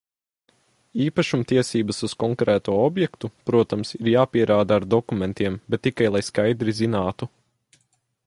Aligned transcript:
Īpašumtiesības 1.03 1.99
uz 2.07 2.13
konkrēto 2.23 2.77
objektu, 2.85 3.29
protams, 3.49 3.93
ir 3.99 4.09
jāpierāda 4.13 4.79
ar 4.81 4.89
dokumentiem, 4.95 5.61
bet 5.75 5.85
tikai 5.89 6.11
lai 6.15 6.23
skaidri 6.31 6.75
zinātu. 6.83 7.29